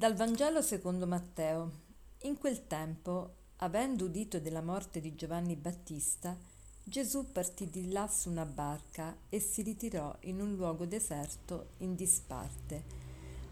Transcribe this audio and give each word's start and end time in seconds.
Dal 0.00 0.14
Vangelo 0.14 0.62
secondo 0.62 1.06
Matteo. 1.06 1.72
In 2.20 2.38
quel 2.38 2.66
tempo, 2.66 3.34
avendo 3.56 4.06
udito 4.06 4.40
della 4.40 4.62
morte 4.62 4.98
di 4.98 5.14
Giovanni 5.14 5.56
Battista, 5.56 6.34
Gesù 6.82 7.30
partì 7.32 7.68
di 7.68 7.92
là 7.92 8.08
su 8.08 8.30
una 8.30 8.46
barca 8.46 9.14
e 9.28 9.40
si 9.40 9.60
ritirò 9.60 10.16
in 10.20 10.40
un 10.40 10.54
luogo 10.54 10.86
deserto 10.86 11.72
in 11.80 11.96
disparte. 11.96 12.82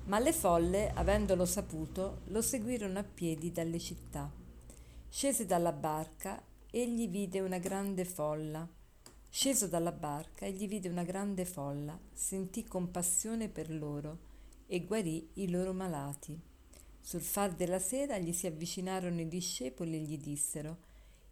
Ma 0.05 0.19
le 0.19 0.33
folle, 0.33 0.91
avendolo 0.95 1.45
saputo, 1.45 2.23
lo 2.29 2.41
seguirono 2.41 2.99
a 2.99 3.05
piedi 3.05 3.53
dalle 3.53 3.79
città. 3.79 4.33
Scese 5.11 5.45
dalla 5.45 5.73
barca, 5.73 6.43
egli 6.71 7.11
vide 7.11 7.41
una 7.41 7.59
grande 7.59 8.07
folla. 8.07 8.67
Sceso 9.29 9.67
dalla 9.67 9.93
barca, 9.93 10.47
egli 10.47 10.67
vide 10.67 10.89
una 10.89 11.05
grande 11.05 11.45
folla, 11.45 12.01
sentì 12.15 12.65
compassione 12.65 13.51
per 13.51 13.71
loro 13.71 14.37
e 14.71 14.85
guarì 14.85 15.31
i 15.35 15.49
loro 15.49 15.73
malati. 15.73 16.39
Sul 17.01 17.23
far 17.23 17.55
della 17.55 17.79
sera 17.79 18.19
gli 18.19 18.35
si 18.35 18.47
avvicinarono 18.47 19.19
i 19.19 19.27
discepoli 19.27 19.97
e 19.97 20.01
gli 20.01 20.19
dissero 20.19 20.77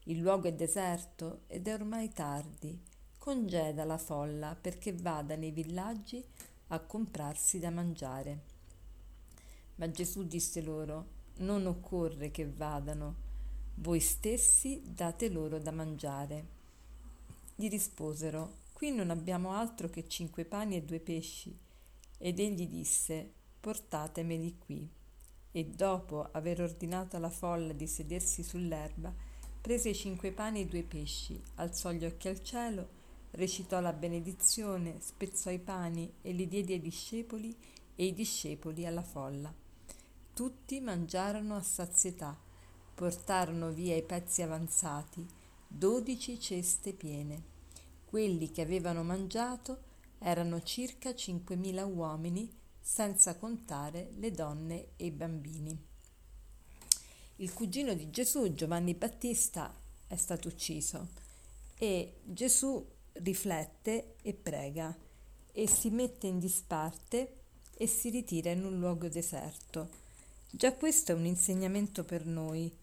Il 0.04 0.20
luogo 0.20 0.48
è 0.48 0.54
deserto 0.54 1.42
ed 1.46 1.68
è 1.68 1.74
ormai 1.74 2.10
tardi. 2.10 2.80
Congeda 3.18 3.84
la 3.84 3.98
folla 3.98 4.56
perché 4.58 4.94
vada 4.94 5.36
nei 5.36 5.50
villaggi 5.50 6.24
a 6.68 6.80
comprarsi 6.80 7.58
da 7.58 7.68
mangiare. 7.68 8.40
Ma 9.74 9.90
Gesù 9.90 10.26
disse 10.26 10.62
loro 10.62 11.08
Non 11.38 11.66
occorre 11.66 12.30
che 12.30 12.48
vadano, 12.48 13.24
voi 13.74 14.00
stessi 14.00 14.80
date 14.82 15.28
loro 15.28 15.58
da 15.58 15.72
mangiare. 15.72 16.54
Gli 17.54 17.68
risposero 17.68 18.64
Qui 18.72 18.92
non 18.92 19.10
abbiamo 19.10 19.52
altro 19.52 19.90
che 19.90 20.08
cinque 20.08 20.46
pani 20.46 20.76
e 20.76 20.82
due 20.82 21.00
pesci 21.00 21.64
ed 22.18 22.38
egli 22.38 22.68
disse, 22.68 23.32
portatemeli 23.60 24.56
qui. 24.58 24.88
E 25.52 25.64
dopo 25.64 26.28
aver 26.32 26.60
ordinato 26.62 27.16
alla 27.16 27.30
folla 27.30 27.72
di 27.72 27.86
sedersi 27.86 28.42
sull'erba, 28.42 29.14
prese 29.60 29.94
cinque 29.94 30.30
pani 30.30 30.60
e 30.60 30.66
due 30.66 30.82
pesci, 30.82 31.40
alzò 31.56 31.90
gli 31.90 32.04
occhi 32.04 32.28
al 32.28 32.42
cielo, 32.42 32.88
recitò 33.32 33.80
la 33.80 33.92
benedizione, 33.92 35.00
spezzò 35.00 35.50
i 35.50 35.58
pani 35.58 36.12
e 36.22 36.32
li 36.32 36.46
diede 36.46 36.74
ai 36.74 36.80
discepoli 36.80 37.56
e 37.94 38.06
i 38.06 38.14
discepoli 38.14 38.86
alla 38.86 39.02
folla. 39.02 39.52
Tutti 40.32 40.80
mangiarono 40.80 41.56
a 41.56 41.62
sazietà, 41.62 42.38
portarono 42.94 43.70
via 43.70 43.96
i 43.96 44.02
pezzi 44.02 44.42
avanzati, 44.42 45.26
dodici 45.66 46.38
ceste 46.38 46.92
piene. 46.92 47.54
Quelli 48.04 48.50
che 48.50 48.62
avevano 48.62 49.02
mangiato 49.02 49.78
erano 50.18 50.62
circa 50.62 51.10
5.000 51.10 51.84
uomini, 51.92 52.50
senza 52.80 53.36
contare 53.36 54.10
le 54.16 54.30
donne 54.30 54.88
e 54.96 55.06
i 55.06 55.10
bambini. 55.10 55.76
Il 57.36 57.52
cugino 57.52 57.94
di 57.94 58.10
Gesù, 58.10 58.54
Giovanni 58.54 58.94
Battista, 58.94 59.74
è 60.06 60.16
stato 60.16 60.48
ucciso 60.48 61.08
e 61.78 62.20
Gesù 62.22 62.84
riflette 63.12 64.16
e 64.22 64.32
prega 64.34 64.96
e 65.52 65.68
si 65.68 65.90
mette 65.90 66.26
in 66.26 66.38
disparte 66.38 67.36
e 67.76 67.86
si 67.86 68.10
ritira 68.10 68.50
in 68.50 68.64
un 68.64 68.78
luogo 68.78 69.08
deserto. 69.08 70.04
Già 70.50 70.72
questo 70.74 71.12
è 71.12 71.14
un 71.14 71.26
insegnamento 71.26 72.04
per 72.04 72.24
noi. 72.24 72.74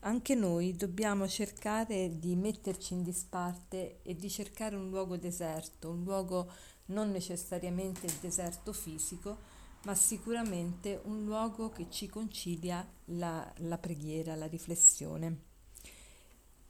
Anche 0.00 0.34
noi 0.34 0.74
dobbiamo 0.74 1.28
cercare 1.28 2.18
di 2.18 2.34
metterci 2.34 2.94
in 2.94 3.02
disparte 3.02 4.00
e 4.02 4.16
di 4.16 4.30
cercare 4.30 4.76
un 4.76 4.88
luogo 4.88 5.18
deserto, 5.18 5.90
un 5.90 6.04
luogo 6.04 6.50
non 6.86 7.10
necessariamente 7.10 8.08
deserto 8.20 8.72
fisico, 8.72 9.38
ma 9.84 9.94
sicuramente 9.94 11.00
un 11.04 11.24
luogo 11.24 11.68
che 11.68 11.86
ci 11.90 12.08
concilia 12.08 12.86
la, 13.06 13.52
la 13.58 13.78
preghiera, 13.78 14.34
la 14.34 14.46
riflessione. 14.46 15.48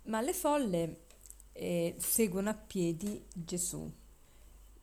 Ma 0.05 0.21
le 0.21 0.33
folle 0.33 1.05
eh, 1.53 1.95
seguono 1.99 2.51
a 2.51 2.55
piedi 2.55 3.25
Gesù 3.33 3.91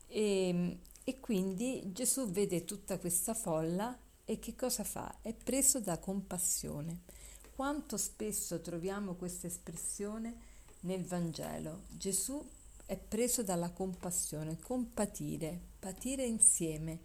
e, 0.06 0.78
e 1.04 1.20
quindi 1.20 1.90
Gesù 1.92 2.30
vede 2.30 2.64
tutta 2.64 2.98
questa 2.98 3.34
folla 3.34 3.96
e 4.24 4.38
che 4.38 4.54
cosa 4.54 4.84
fa? 4.84 5.18
È 5.20 5.34
preso 5.34 5.80
da 5.80 5.98
compassione. 5.98 7.02
Quanto 7.58 7.96
spesso 7.96 8.60
troviamo 8.60 9.14
questa 9.14 9.48
espressione 9.48 10.36
nel 10.82 11.04
Vangelo? 11.04 11.86
Gesù 11.88 12.40
è 12.86 12.96
preso 12.96 13.42
dalla 13.42 13.70
compassione, 13.70 14.60
compatire, 14.60 15.58
patire 15.80 16.24
insieme. 16.24 17.00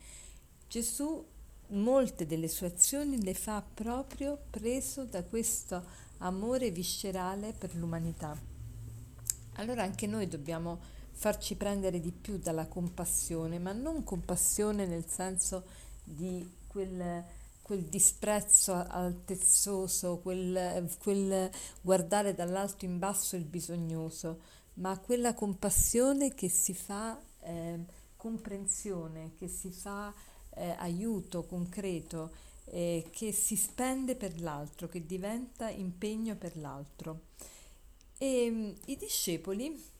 Gesù 0.68 1.26
molte 1.70 2.28
delle 2.28 2.48
sue 2.48 2.68
azioni 2.68 3.24
le 3.24 3.34
fa 3.34 3.64
proprio 3.64 4.38
preso 4.52 5.06
da 5.06 5.24
questo 5.24 5.84
amore 6.20 6.70
viscerale 6.70 7.54
per 7.54 7.74
l'umanità. 7.74 8.40
Allora 9.54 9.82
anche 9.82 10.06
noi 10.06 10.28
dobbiamo 10.28 10.80
farci 11.14 11.56
prendere 11.56 12.00
di 12.00 12.12
più 12.12 12.38
dalla 12.38 12.68
compassione, 12.68 13.58
ma 13.58 13.72
non 13.72 14.04
compassione 14.04 14.86
nel 14.86 15.08
senso 15.08 15.64
di 16.04 16.48
quel, 16.68 17.42
quel 17.64 17.86
disprezzo 17.86 18.74
altezzoso, 18.74 20.20
quel, 20.20 20.88
quel 21.00 21.50
guardare 21.82 22.36
dall'alto 22.36 22.86
in 22.86 23.00
basso 23.00 23.36
il 23.38 23.46
bisognoso, 23.46 24.42
ma 24.76 25.00
quella 25.00 25.34
compassione 25.34 26.36
che 26.36 26.50
si 26.50 26.74
fa 26.74 27.20
eh, 27.40 27.80
comprensione, 28.18 29.32
che 29.38 29.48
si 29.48 29.72
fa 29.72 30.14
eh, 30.56 30.76
aiuto 30.78 31.46
concreto, 31.46 32.32
eh, 32.66 33.08
che 33.10 33.32
si 33.32 33.56
spende 33.56 34.16
per 34.16 34.42
l'altro, 34.42 34.88
che 34.88 35.06
diventa 35.06 35.70
impegno 35.70 36.36
per 36.36 36.58
l'altro. 36.58 37.28
E 38.18 38.50
mm, 38.52 38.72
i 38.88 38.98
discepoli 38.98 39.92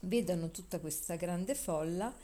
vedono 0.00 0.50
tutta 0.50 0.78
questa 0.78 1.16
grande 1.16 1.56
folla 1.56 2.14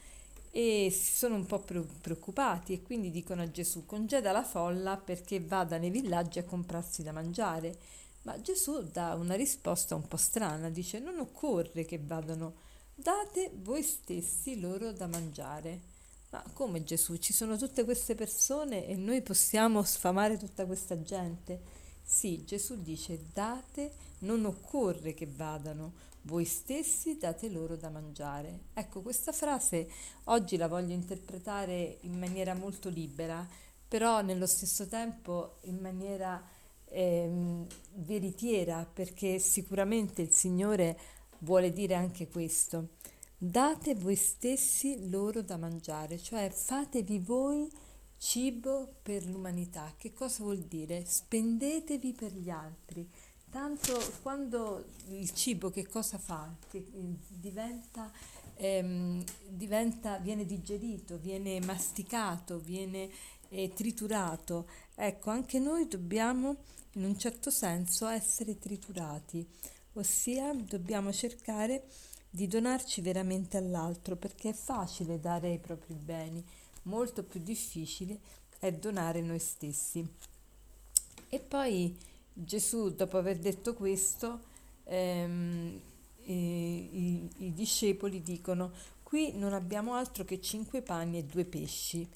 e 0.54 0.90
si 0.90 1.16
sono 1.16 1.36
un 1.36 1.46
po' 1.46 1.60
preoccupati 1.60 2.74
e 2.74 2.82
quindi 2.82 3.10
dicono 3.10 3.40
a 3.40 3.50
Gesù 3.50 3.86
congeda 3.86 4.32
la 4.32 4.44
folla 4.44 4.98
perché 4.98 5.40
vada 5.40 5.78
nei 5.78 5.88
villaggi 5.88 6.38
a 6.38 6.44
comprarsi 6.44 7.02
da 7.02 7.10
mangiare. 7.10 7.78
Ma 8.24 8.38
Gesù 8.38 8.82
dà 8.82 9.14
una 9.14 9.34
risposta 9.34 9.94
un 9.94 10.06
po' 10.06 10.18
strana, 10.18 10.68
dice 10.68 10.98
non 10.98 11.18
occorre 11.18 11.86
che 11.86 11.98
vadano, 11.98 12.56
date 12.94 13.50
voi 13.62 13.82
stessi 13.82 14.60
loro 14.60 14.92
da 14.92 15.06
mangiare. 15.06 15.80
Ma 16.28 16.44
come 16.52 16.84
Gesù? 16.84 17.16
Ci 17.16 17.32
sono 17.32 17.56
tutte 17.56 17.84
queste 17.84 18.14
persone 18.14 18.86
e 18.86 18.94
noi 18.94 19.22
possiamo 19.22 19.82
sfamare 19.82 20.36
tutta 20.36 20.66
questa 20.66 21.00
gente? 21.00 21.81
Sì, 22.02 22.44
Gesù 22.44 22.82
dice 22.82 23.18
date, 23.32 23.92
non 24.20 24.44
occorre 24.44 25.14
che 25.14 25.26
vadano, 25.26 25.92
voi 26.22 26.44
stessi 26.44 27.16
date 27.16 27.48
loro 27.48 27.76
da 27.76 27.88
mangiare. 27.88 28.60
Ecco, 28.74 29.00
questa 29.00 29.32
frase 29.32 29.88
oggi 30.24 30.56
la 30.56 30.68
voglio 30.68 30.92
interpretare 30.92 31.98
in 32.02 32.18
maniera 32.18 32.54
molto 32.54 32.88
libera, 32.88 33.46
però 33.88 34.20
nello 34.22 34.46
stesso 34.46 34.86
tempo 34.86 35.58
in 35.62 35.78
maniera 35.78 36.42
eh, 36.86 37.66
veritiera 37.94 38.86
perché 38.90 39.38
sicuramente 39.38 40.22
il 40.22 40.30
Signore 40.30 40.98
vuole 41.38 41.72
dire 41.72 41.94
anche 41.94 42.28
questo. 42.28 42.90
Date 43.36 43.96
voi 43.96 44.14
stessi 44.14 45.08
loro 45.08 45.42
da 45.42 45.56
mangiare, 45.56 46.18
cioè 46.18 46.48
fatevi 46.50 47.18
voi 47.18 47.68
cibo 48.22 48.94
per 49.02 49.26
l'umanità. 49.26 49.92
Che 49.96 50.12
cosa 50.12 50.44
vuol 50.44 50.60
dire? 50.60 51.04
Spendetevi 51.04 52.12
per 52.12 52.32
gli 52.32 52.50
altri. 52.50 53.06
Tanto 53.50 54.00
quando 54.22 54.84
il 55.08 55.28
cibo 55.32 55.70
che 55.70 55.88
cosa 55.88 56.18
fa? 56.18 56.54
Che 56.70 56.78
eh, 56.78 57.16
diventa, 57.28 58.10
ehm, 58.54 59.24
diventa, 59.48 60.18
viene 60.18 60.46
digerito, 60.46 61.18
viene 61.18 61.58
masticato, 61.60 62.60
viene 62.60 63.10
eh, 63.48 63.72
triturato. 63.74 64.68
Ecco, 64.94 65.30
anche 65.30 65.58
noi 65.58 65.88
dobbiamo 65.88 66.58
in 66.92 67.04
un 67.04 67.18
certo 67.18 67.50
senso 67.50 68.06
essere 68.06 68.56
triturati, 68.56 69.44
ossia 69.94 70.54
dobbiamo 70.54 71.12
cercare 71.12 71.88
di 72.30 72.46
donarci 72.46 73.00
veramente 73.00 73.56
all'altro 73.56 74.16
perché 74.16 74.50
è 74.50 74.54
facile 74.54 75.18
dare 75.18 75.52
i 75.52 75.58
propri 75.58 75.94
beni, 75.94 76.42
molto 76.82 77.22
più 77.22 77.40
difficile 77.40 78.18
è 78.58 78.72
donare 78.72 79.20
noi 79.20 79.38
stessi. 79.38 80.06
E 81.28 81.38
poi 81.38 81.96
Gesù, 82.32 82.94
dopo 82.94 83.18
aver 83.18 83.38
detto 83.38 83.74
questo, 83.74 84.40
ehm, 84.84 85.80
i, 86.24 86.32
i, 86.32 87.30
i 87.38 87.52
discepoli 87.52 88.22
dicono, 88.22 88.72
qui 89.02 89.32
non 89.36 89.52
abbiamo 89.52 89.94
altro 89.94 90.24
che 90.24 90.40
cinque 90.40 90.82
pani 90.82 91.18
e 91.18 91.24
due 91.24 91.44
pesci. 91.44 92.08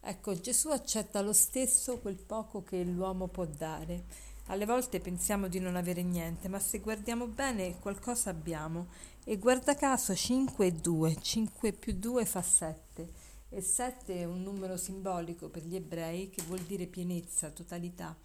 Ecco, 0.00 0.38
Gesù 0.40 0.68
accetta 0.68 1.20
lo 1.20 1.32
stesso 1.32 1.98
quel 1.98 2.16
poco 2.16 2.62
che 2.62 2.82
l'uomo 2.84 3.26
può 3.26 3.44
dare. 3.44 4.04
Alle 4.46 4.64
volte 4.64 5.00
pensiamo 5.00 5.48
di 5.48 5.58
non 5.58 5.76
avere 5.76 6.02
niente, 6.02 6.48
ma 6.48 6.58
se 6.58 6.78
guardiamo 6.78 7.26
bene 7.26 7.78
qualcosa 7.78 8.30
abbiamo. 8.30 8.86
E 9.24 9.36
guarda 9.36 9.74
caso 9.74 10.14
5 10.14 10.66
e 10.66 10.72
2, 10.72 11.16
5 11.20 11.72
più 11.72 11.92
2 11.92 12.24
fa 12.24 12.40
7. 12.40 13.27
E 13.50 13.60
7 13.60 14.14
è 14.14 14.24
un 14.24 14.42
numero 14.42 14.76
simbolico 14.76 15.48
per 15.48 15.64
gli 15.64 15.74
ebrei 15.74 16.30
che 16.30 16.42
vuol 16.42 16.60
dire 16.60 16.86
pienezza, 16.86 17.50
totalità. 17.50 18.16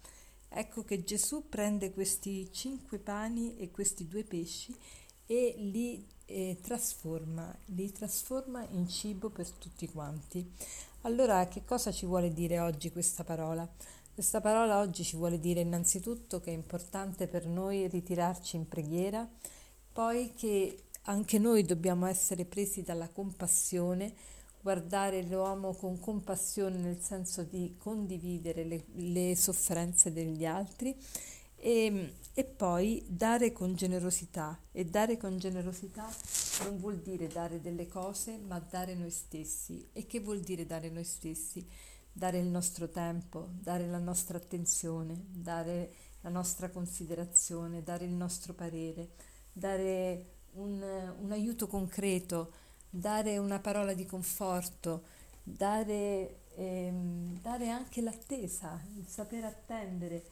Ecco 0.48 0.84
che 0.84 1.02
Gesù 1.02 1.48
prende 1.48 1.92
questi 1.92 2.52
cinque 2.52 2.98
pani 2.98 3.56
e 3.56 3.70
questi 3.70 4.06
due 4.06 4.24
pesci 4.24 4.74
e 5.26 5.54
li 5.58 6.06
eh, 6.26 6.58
trasforma, 6.60 7.54
li 7.66 7.90
trasforma 7.90 8.66
in 8.70 8.88
cibo 8.88 9.30
per 9.30 9.50
tutti 9.50 9.88
quanti. 9.88 10.48
Allora, 11.02 11.48
che 11.48 11.64
cosa 11.64 11.90
ci 11.90 12.06
vuole 12.06 12.32
dire 12.32 12.60
oggi 12.60 12.92
questa 12.92 13.24
parola? 13.24 13.68
Questa 14.12 14.40
parola 14.40 14.78
oggi 14.78 15.02
ci 15.02 15.16
vuole 15.16 15.40
dire 15.40 15.60
innanzitutto 15.60 16.40
che 16.40 16.50
è 16.50 16.54
importante 16.54 17.26
per 17.26 17.46
noi 17.46 17.88
ritirarci 17.88 18.56
in 18.56 18.68
preghiera, 18.68 19.28
poi 19.92 20.32
che 20.34 20.84
anche 21.06 21.38
noi 21.38 21.64
dobbiamo 21.64 22.06
essere 22.06 22.44
presi 22.44 22.82
dalla 22.82 23.08
compassione, 23.08 24.14
guardare 24.64 25.22
l'uomo 25.24 25.74
con 25.74 26.00
compassione 26.00 26.78
nel 26.78 26.98
senso 26.98 27.42
di 27.42 27.76
condividere 27.76 28.64
le, 28.64 28.84
le 28.94 29.36
sofferenze 29.36 30.10
degli 30.10 30.46
altri 30.46 30.96
e, 31.54 32.14
e, 32.32 32.44
poi 32.44 33.04
dare 33.06 33.52
con 33.52 33.74
generosità. 33.74 34.58
E 34.72 34.86
dare 34.86 35.18
con 35.18 35.36
generosità 35.36 36.08
non 36.62 36.78
vuol 36.78 36.96
dire 37.00 37.26
dare 37.26 37.60
delle 37.60 37.86
cose, 37.86 38.38
ma 38.38 38.58
dare 38.58 38.94
noi 38.94 39.10
stessi. 39.10 39.86
E 39.92 40.06
che 40.06 40.20
vuol 40.20 40.40
dire 40.40 40.64
dare 40.64 40.88
noi 40.88 41.04
stessi? 41.04 41.68
Dare 42.10 42.38
il 42.38 42.46
nostro 42.46 42.88
tempo, 42.88 43.50
dare 43.60 43.86
la 43.86 43.98
nostra 43.98 44.38
attenzione, 44.38 45.26
dare 45.28 45.92
la 46.22 46.30
nostra 46.30 46.70
considerazione, 46.70 47.82
dare 47.82 48.06
il 48.06 48.12
nostro 48.12 48.54
parere, 48.54 49.10
dare 49.52 50.36
un, 50.52 50.82
un 51.20 51.32
aiuto 51.32 51.66
concreto, 51.66 52.52
dare 52.94 53.38
una 53.38 53.58
parola 53.58 53.92
di 53.92 54.06
conforto, 54.06 55.02
dare, 55.42 56.42
ehm, 56.54 57.40
dare 57.40 57.68
anche 57.68 58.00
l'attesa, 58.00 58.80
il 58.96 59.06
saper 59.08 59.44
attendere. 59.44 60.22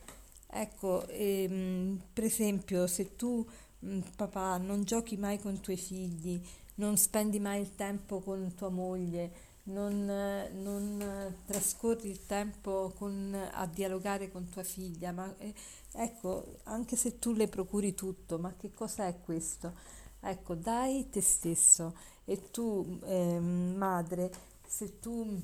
Ecco, 0.47 1.07
ehm, 1.09 2.01
per 2.13 2.25
esempio, 2.25 2.87
se 2.87 3.17
tu, 3.17 3.45
mh, 3.81 3.99
papà, 4.17 4.59
non 4.59 4.85
giochi 4.85 5.17
mai 5.17 5.41
con 5.41 5.55
i 5.55 5.61
tuoi 5.61 5.77
figli, 5.77 6.41
non 6.77 6.97
spendi 6.97 7.41
mai 7.41 7.61
il 7.61 7.75
tempo 7.75 8.21
con 8.21 8.55
tua 8.55 8.69
moglie, 8.69 9.51
non, 9.65 10.05
non 10.05 11.37
trascorri 11.47 12.11
il 12.11 12.27
tempo 12.27 12.93
con, 12.97 13.37
a 13.53 13.67
dialogare 13.67 14.31
con 14.31 14.49
tua 14.49 14.63
figlia, 14.65 15.13
ma 15.13 15.33
eh, 15.39 15.53
ecco, 15.95 16.59
anche 16.65 16.97
se 16.97 17.19
tu 17.19 17.33
le 17.33 17.49
procuri 17.49 17.95
tutto, 17.95 18.39
ma 18.39 18.55
che 18.57 18.73
cosa 18.73 19.07
è 19.07 19.21
questo? 19.21 20.01
Ecco, 20.25 20.55
dai 20.55 21.09
te 21.11 21.21
stesso. 21.21 21.97
E 22.25 22.51
tu, 22.53 23.01
eh, 23.05 23.41
madre, 23.41 24.31
se 24.65 25.01
tu 25.01 25.41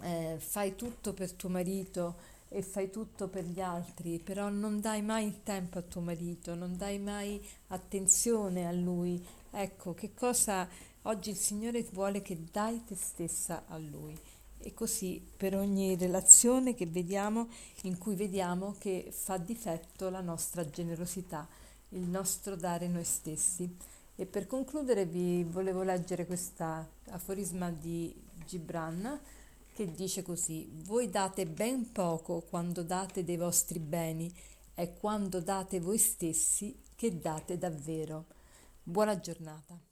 eh, 0.00 0.36
fai 0.38 0.74
tutto 0.76 1.12
per 1.12 1.32
tuo 1.32 1.50
marito 1.50 2.16
e 2.48 2.62
fai 2.62 2.90
tutto 2.90 3.28
per 3.28 3.44
gli 3.44 3.60
altri, 3.60 4.18
però 4.18 4.48
non 4.48 4.80
dai 4.80 5.02
mai 5.02 5.26
il 5.26 5.42
tempo 5.42 5.78
a 5.78 5.82
tuo 5.82 6.00
marito, 6.00 6.54
non 6.54 6.76
dai 6.76 6.98
mai 6.98 7.42
attenzione 7.68 8.66
a 8.66 8.72
lui, 8.72 9.22
ecco, 9.50 9.94
che 9.94 10.14
cosa 10.14 10.68
oggi 11.02 11.30
il 11.30 11.36
Signore 11.36 11.82
vuole 11.92 12.22
che 12.22 12.38
dai 12.50 12.82
te 12.84 12.94
stessa 12.94 13.64
a 13.68 13.76
lui. 13.78 14.18
E 14.58 14.74
così 14.74 15.22
per 15.36 15.56
ogni 15.56 15.96
relazione 15.96 16.74
che 16.74 16.86
vediamo, 16.86 17.48
in 17.82 17.98
cui 17.98 18.14
vediamo 18.14 18.74
che 18.78 19.08
fa 19.10 19.36
difetto 19.36 20.08
la 20.08 20.20
nostra 20.20 20.68
generosità 20.68 21.46
il 21.92 22.08
nostro 22.08 22.56
dare 22.56 22.88
noi 22.88 23.04
stessi. 23.04 23.76
E 24.14 24.26
per 24.26 24.46
concludere 24.46 25.06
vi 25.06 25.42
volevo 25.44 25.82
leggere 25.82 26.26
questa 26.26 26.86
aforisma 27.10 27.70
di 27.70 28.14
Gibran 28.46 29.20
che 29.72 29.90
dice 29.90 30.22
così: 30.22 30.68
Voi 30.84 31.08
date 31.10 31.46
ben 31.46 31.90
poco 31.92 32.42
quando 32.42 32.82
date 32.82 33.24
dei 33.24 33.36
vostri 33.36 33.78
beni, 33.78 34.32
è 34.74 34.92
quando 34.94 35.40
date 35.40 35.80
voi 35.80 35.98
stessi 35.98 36.78
che 36.94 37.18
date 37.18 37.58
davvero. 37.58 38.26
Buona 38.82 39.18
giornata. 39.18 39.91